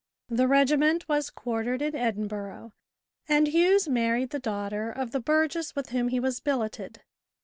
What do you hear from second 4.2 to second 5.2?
the daughter of the